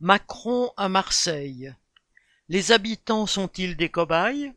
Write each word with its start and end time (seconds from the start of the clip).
Macron 0.00 0.70
à 0.76 0.88
Marseille. 0.88 1.74
Les 2.48 2.70
habitants 2.70 3.26
sont-ils 3.26 3.76
des 3.76 3.88
cobayes? 3.88 4.52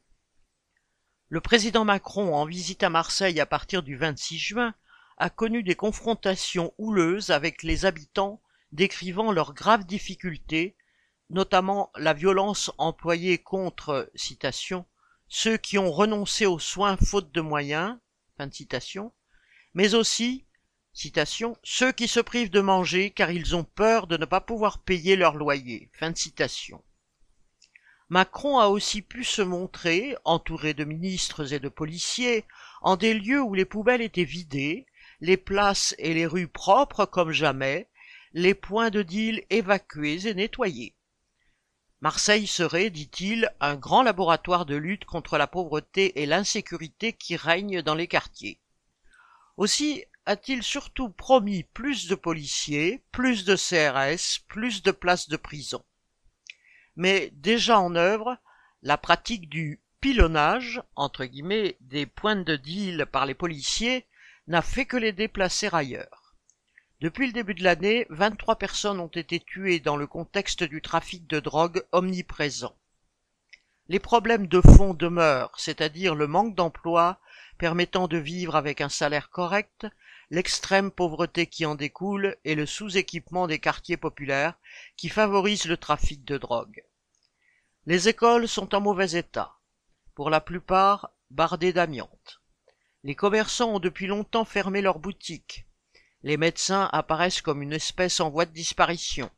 Le 1.29 1.41
président 1.41 1.83
Macron, 1.83 2.35
en 2.35 2.45
visite 2.45 2.83
à 2.83 2.91
Marseille 2.91 3.39
à 3.39 3.47
partir 3.47 3.81
du 3.81 3.95
26 3.95 4.37
juin, 4.37 4.75
a 5.17 5.31
connu 5.31 5.63
des 5.63 5.73
confrontations 5.73 6.75
houleuses 6.77 7.31
avec 7.31 7.63
les 7.63 7.85
habitants 7.85 8.39
décrivant 8.71 9.31
leurs 9.31 9.55
graves 9.55 9.87
difficultés, 9.87 10.75
notamment 11.31 11.89
la 11.95 12.13
violence 12.13 12.71
employée 12.77 13.39
contre, 13.39 14.11
ceux 15.27 15.57
qui 15.57 15.79
ont 15.79 15.91
renoncé 15.91 16.45
aux 16.45 16.59
soins 16.59 16.97
faute 16.97 17.31
de 17.31 17.41
moyens, 17.41 17.97
fin 18.37 18.45
de 18.45 18.53
citation, 18.53 19.11
mais 19.73 19.95
aussi 19.95 20.45
Citation, 20.93 21.57
ceux 21.63 21.91
qui 21.91 22.07
se 22.07 22.19
privent 22.19 22.49
de 22.49 22.59
manger 22.59 23.11
car 23.11 23.31
ils 23.31 23.55
ont 23.55 23.63
peur 23.63 24.07
de 24.07 24.17
ne 24.17 24.25
pas 24.25 24.41
pouvoir 24.41 24.79
payer 24.79 25.15
leur 25.15 25.35
loyer. 25.35 25.89
Fin 25.93 26.11
de 26.11 26.17
citation. 26.17 26.83
Macron 28.09 28.59
a 28.59 28.67
aussi 28.67 29.01
pu 29.01 29.23
se 29.23 29.41
montrer, 29.41 30.17
entouré 30.25 30.73
de 30.73 30.83
ministres 30.83 31.53
et 31.53 31.59
de 31.59 31.69
policiers, 31.69 32.43
en 32.81 32.97
des 32.97 33.13
lieux 33.13 33.41
où 33.41 33.53
les 33.53 33.63
poubelles 33.63 34.01
étaient 34.01 34.25
vidées, 34.25 34.85
les 35.21 35.37
places 35.37 35.95
et 35.97 36.13
les 36.13 36.25
rues 36.25 36.49
propres 36.49 37.05
comme 37.05 37.31
jamais, 37.31 37.87
les 38.33 38.53
points 38.53 38.89
de 38.89 39.01
deal 39.01 39.45
évacués 39.49 40.27
et 40.27 40.33
nettoyés. 40.33 40.93
Marseille 42.01 42.47
serait, 42.47 42.89
dit-il, 42.89 43.49
un 43.61 43.75
grand 43.75 44.03
laboratoire 44.03 44.65
de 44.65 44.75
lutte 44.75 45.05
contre 45.05 45.37
la 45.37 45.47
pauvreté 45.47 46.21
et 46.21 46.25
l'insécurité 46.25 47.13
qui 47.13 47.37
règnent 47.37 47.81
dans 47.81 47.95
les 47.95 48.07
quartiers. 48.07 48.59
Aussi 49.55 50.03
a-t-il 50.25 50.63
surtout 50.63 51.09
promis 51.09 51.63
plus 51.63 52.07
de 52.07 52.15
policiers, 52.15 53.03
plus 53.11 53.45
de 53.45 53.55
CRS, 53.55 54.39
plus 54.47 54.83
de 54.83 54.91
places 54.91 55.29
de 55.29 55.37
prison? 55.37 55.83
Mais 56.95 57.31
déjà 57.33 57.79
en 57.79 57.95
œuvre, 57.95 58.37
la 58.83 58.97
pratique 58.97 59.49
du 59.49 59.79
pilonnage, 59.99 60.81
entre 60.95 61.25
guillemets, 61.25 61.77
des 61.81 62.05
points 62.05 62.35
de 62.35 62.55
deal 62.55 63.05
par 63.11 63.25
les 63.25 63.33
policiers 63.33 64.05
n'a 64.47 64.61
fait 64.61 64.85
que 64.85 64.97
les 64.97 65.11
déplacer 65.11 65.69
ailleurs. 65.71 66.35
Depuis 66.99 67.25
le 67.27 67.33
début 67.33 67.55
de 67.55 67.63
l'année, 67.63 68.05
23 68.09 68.57
personnes 68.57 68.99
ont 68.99 69.07
été 69.07 69.39
tuées 69.39 69.79
dans 69.79 69.97
le 69.97 70.05
contexte 70.05 70.63
du 70.63 70.81
trafic 70.81 71.25
de 71.27 71.39
drogue 71.39 71.83
omniprésent. 71.91 72.75
Les 73.87 73.99
problèmes 73.99 74.47
de 74.47 74.61
fond 74.61 74.93
demeurent, 74.93 75.53
c'est-à-dire 75.57 76.15
le 76.15 76.27
manque 76.27 76.55
d'emploi 76.55 77.19
permettant 77.57 78.07
de 78.07 78.17
vivre 78.17 78.55
avec 78.55 78.81
un 78.81 78.89
salaire 78.89 79.29
correct, 79.29 79.87
l'extrême 80.31 80.91
pauvreté 80.91 81.45
qui 81.45 81.65
en 81.65 81.75
découle 81.75 82.37
et 82.45 82.55
le 82.55 82.65
sous-équipement 82.65 83.47
des 83.47 83.59
quartiers 83.59 83.97
populaires 83.97 84.57
qui 84.95 85.09
favorise 85.09 85.65
le 85.65 85.75
trafic 85.75 86.23
de 86.23 86.37
drogue. 86.37 86.83
Les 87.85 88.07
écoles 88.07 88.47
sont 88.47 88.73
en 88.73 88.79
mauvais 88.79 89.11
état, 89.11 89.57
pour 90.15 90.29
la 90.29 90.39
plupart 90.39 91.11
bardées 91.31 91.73
d'amiante. 91.73 92.41
Les 93.03 93.13
commerçants 93.13 93.75
ont 93.75 93.79
depuis 93.79 94.07
longtemps 94.07 94.45
fermé 94.45 94.81
leurs 94.81 94.99
boutiques. 94.99 95.65
Les 96.23 96.37
médecins 96.37 96.89
apparaissent 96.93 97.41
comme 97.41 97.61
une 97.61 97.73
espèce 97.73 98.21
en 98.21 98.29
voie 98.29 98.45
de 98.45 98.53
disparition. 98.53 99.29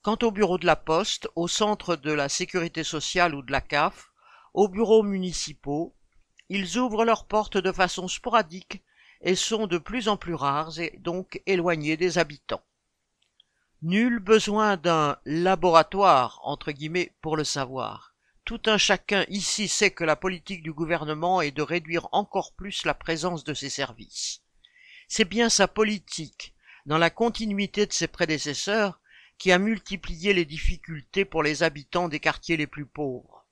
Quant 0.00 0.16
aux 0.22 0.30
bureaux 0.30 0.58
de 0.58 0.66
la 0.66 0.76
poste, 0.76 1.28
au 1.36 1.46
centre 1.46 1.94
de 1.94 2.12
la 2.12 2.30
sécurité 2.30 2.84
sociale 2.84 3.34
ou 3.34 3.42
de 3.42 3.52
la 3.52 3.60
CAF, 3.60 4.12
aux 4.54 4.68
bureaux 4.68 5.02
municipaux, 5.02 5.94
ils 6.48 6.78
ouvrent 6.78 7.04
leurs 7.04 7.26
portes 7.26 7.58
de 7.58 7.72
façon 7.72 8.08
sporadique 8.08 8.82
et 9.20 9.34
sont 9.34 9.66
de 9.66 9.78
plus 9.78 10.08
en 10.08 10.16
plus 10.16 10.34
rares 10.34 10.78
et 10.78 10.98
donc 10.98 11.40
éloignés 11.46 11.96
des 11.96 12.18
habitants. 12.18 12.62
Nul 13.82 14.18
besoin 14.18 14.76
d'un 14.76 15.18
laboratoire, 15.24 16.40
entre 16.42 16.72
guillemets, 16.72 17.12
pour 17.20 17.36
le 17.36 17.44
savoir. 17.44 18.14
Tout 18.44 18.62
un 18.66 18.78
chacun 18.78 19.24
ici 19.28 19.68
sait 19.68 19.90
que 19.90 20.04
la 20.04 20.16
politique 20.16 20.62
du 20.62 20.72
gouvernement 20.72 21.40
est 21.40 21.50
de 21.50 21.62
réduire 21.62 22.08
encore 22.12 22.52
plus 22.54 22.84
la 22.84 22.94
présence 22.94 23.44
de 23.44 23.54
ses 23.54 23.70
services. 23.70 24.40
C'est 25.08 25.24
bien 25.24 25.48
sa 25.48 25.68
politique, 25.68 26.54
dans 26.86 26.98
la 26.98 27.10
continuité 27.10 27.86
de 27.86 27.92
ses 27.92 28.06
prédécesseurs, 28.06 29.00
qui 29.38 29.52
a 29.52 29.58
multiplié 29.58 30.32
les 30.32 30.44
difficultés 30.44 31.24
pour 31.24 31.42
les 31.42 31.62
habitants 31.62 32.08
des 32.08 32.20
quartiers 32.20 32.56
les 32.56 32.66
plus 32.66 32.86
pauvres. 32.86 33.44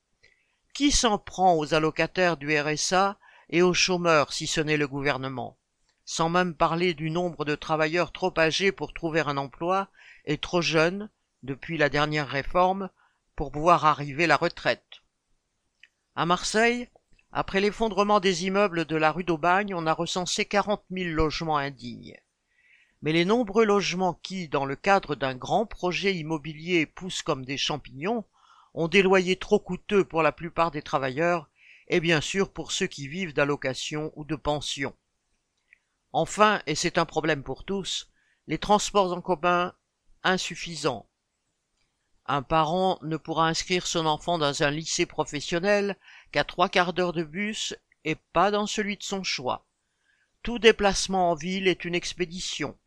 Qui 0.72 0.90
s'en 0.90 1.18
prend 1.18 1.56
aux 1.56 1.74
allocataires 1.74 2.36
du 2.36 2.58
RSA 2.58 3.18
et 3.50 3.62
aux 3.62 3.74
chômeurs 3.74 4.32
si 4.32 4.46
ce 4.46 4.60
n'est 4.60 4.76
le 4.76 4.88
gouvernement 4.88 5.58
sans 6.04 6.28
même 6.28 6.54
parler 6.54 6.94
du 6.94 7.10
nombre 7.10 7.44
de 7.44 7.54
travailleurs 7.54 8.12
trop 8.12 8.32
âgés 8.38 8.72
pour 8.72 8.92
trouver 8.92 9.20
un 9.20 9.36
emploi 9.36 9.88
et 10.26 10.38
trop 10.38 10.60
jeunes, 10.60 11.10
depuis 11.42 11.78
la 11.78 11.88
dernière 11.88 12.28
réforme, 12.28 12.90
pour 13.36 13.50
pouvoir 13.50 13.84
arriver 13.84 14.26
la 14.26 14.36
retraite. 14.36 15.02
À 16.14 16.26
Marseille, 16.26 16.88
après 17.32 17.60
l'effondrement 17.60 18.20
des 18.20 18.46
immeubles 18.46 18.84
de 18.84 18.96
la 18.96 19.12
rue 19.12 19.24
d'Aubagne, 19.24 19.74
on 19.74 19.86
a 19.86 19.92
recensé 19.92 20.44
quarante 20.44 20.84
mille 20.90 21.12
logements 21.12 21.58
indignes. 21.58 22.16
Mais 23.02 23.12
les 23.12 23.24
nombreux 23.24 23.64
logements 23.64 24.14
qui, 24.14 24.48
dans 24.48 24.64
le 24.64 24.76
cadre 24.76 25.14
d'un 25.14 25.34
grand 25.34 25.66
projet 25.66 26.14
immobilier, 26.14 26.86
poussent 26.86 27.22
comme 27.22 27.44
des 27.44 27.58
champignons, 27.58 28.24
ont 28.72 28.88
des 28.88 29.02
loyers 29.02 29.36
trop 29.36 29.58
coûteux 29.58 30.04
pour 30.04 30.22
la 30.22 30.32
plupart 30.32 30.70
des 30.70 30.82
travailleurs 30.82 31.50
et 31.88 32.00
bien 32.00 32.20
sûr 32.20 32.52
pour 32.52 32.72
ceux 32.72 32.86
qui 32.86 33.08
vivent 33.08 33.34
d'allocations 33.34 34.12
ou 34.16 34.24
de 34.24 34.36
pensions. 34.36 34.94
Enfin, 36.12 36.62
et 36.66 36.74
c'est 36.74 36.98
un 36.98 37.04
problème 37.04 37.42
pour 37.42 37.64
tous, 37.64 38.10
les 38.46 38.58
transports 38.58 39.12
en 39.12 39.20
commun 39.20 39.74
insuffisants. 40.22 41.08
Un 42.26 42.42
parent 42.42 42.98
ne 43.02 43.16
pourra 43.16 43.48
inscrire 43.48 43.86
son 43.86 44.06
enfant 44.06 44.38
dans 44.38 44.62
un 44.62 44.70
lycée 44.70 45.06
professionnel 45.06 45.96
qu'à 46.32 46.44
trois 46.44 46.68
quarts 46.68 46.92
d'heure 46.92 47.12
de 47.12 47.22
bus 47.22 47.74
et 48.04 48.16
pas 48.32 48.50
dans 48.50 48.66
celui 48.66 48.96
de 48.96 49.02
son 49.02 49.22
choix. 49.22 49.66
Tout 50.42 50.58
déplacement 50.58 51.30
en 51.30 51.34
ville 51.34 51.68
est 51.68 51.84
une 51.84 51.94
expédition. 51.94 52.78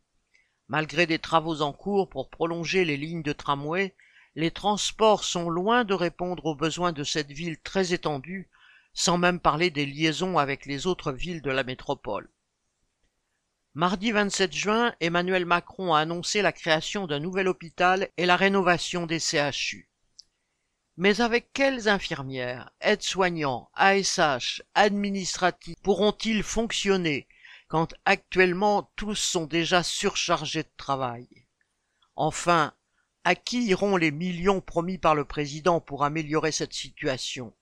Malgré 0.68 1.06
des 1.06 1.18
travaux 1.18 1.62
en 1.62 1.72
cours 1.72 2.08
pour 2.08 2.30
prolonger 2.30 2.84
les 2.84 2.96
lignes 2.96 3.22
de 3.22 3.32
tramway, 3.32 3.94
les 4.34 4.50
transports 4.50 5.24
sont 5.24 5.50
loin 5.50 5.84
de 5.84 5.94
répondre 5.94 6.46
aux 6.46 6.54
besoins 6.54 6.92
de 6.92 7.04
cette 7.04 7.30
ville 7.30 7.58
très 7.60 7.92
étendue, 7.92 8.48
sans 8.92 9.18
même 9.18 9.40
parler 9.40 9.70
des 9.70 9.86
liaisons 9.86 10.38
avec 10.38 10.66
les 10.66 10.86
autres 10.86 11.12
villes 11.12 11.42
de 11.42 11.50
la 11.50 11.64
métropole. 11.64 12.30
Mardi 13.74 14.10
27 14.10 14.52
juin, 14.52 14.94
Emmanuel 15.00 15.46
Macron 15.46 15.94
a 15.94 16.00
annoncé 16.00 16.42
la 16.42 16.52
création 16.52 17.06
d'un 17.06 17.20
nouvel 17.20 17.46
hôpital 17.46 18.08
et 18.16 18.26
la 18.26 18.36
rénovation 18.36 19.06
des 19.06 19.20
CHU. 19.20 19.88
Mais 20.96 21.20
avec 21.20 21.52
quelles 21.52 21.88
infirmières, 21.88 22.72
aides-soignants, 22.80 23.70
ASH, 23.74 24.62
administratifs 24.74 25.76
pourront-ils 25.80 26.42
fonctionner 26.42 27.28
quand 27.68 27.94
actuellement 28.04 28.90
tous 28.96 29.14
sont 29.14 29.46
déjà 29.46 29.84
surchargés 29.84 30.64
de 30.64 30.72
travail? 30.76 31.28
Enfin, 32.16 32.74
à 33.22 33.36
qui 33.36 33.64
iront 33.66 33.96
les 33.96 34.10
millions 34.10 34.60
promis 34.60 34.98
par 34.98 35.14
le 35.14 35.24
président 35.24 35.80
pour 35.80 36.02
améliorer 36.02 36.50
cette 36.50 36.72
situation? 36.72 37.54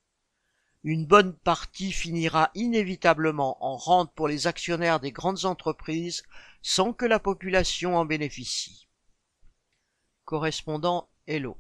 Une 0.87 1.05
bonne 1.05 1.35
partie 1.35 1.91
finira 1.91 2.53
inévitablement 2.55 3.57
en 3.61 3.77
rente 3.77 4.15
pour 4.15 4.29
les 4.29 4.47
actionnaires 4.47 5.01
des 5.01 5.11
grandes 5.11 5.45
entreprises 5.45 6.23
sans 6.63 6.93
que 6.93 7.05
la 7.05 7.19
population 7.19 7.97
en 7.97 8.05
bénéficie. 8.05 8.87
Correspondant 10.25 11.09
Hello. 11.27 11.59